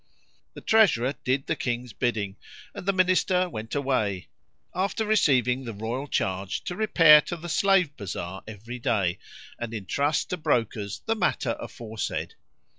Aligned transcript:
The 0.55 0.61
treasurer 0.61 1.13
did 1.23 1.45
the 1.45 1.55
King's 1.55 1.93
bidding; 1.93 2.35
and 2.73 2.87
the 2.87 2.91
Minister 2.91 3.47
went 3.47 3.75
away, 3.75 4.29
after 4.73 5.05
receiving 5.05 5.63
the 5.63 5.73
royal 5.75 6.07
charge 6.07 6.63
to 6.63 6.75
repair 6.75 7.21
to 7.21 7.37
the 7.37 7.47
slave 7.47 7.95
bazar 7.97 8.41
every 8.47 8.79
day, 8.79 9.19
and 9.59 9.75
entrust 9.75 10.31
to 10.31 10.37
brokers 10.37 11.03
the 11.05 11.13
matter 11.13 11.55
aforesaid. 11.59 12.33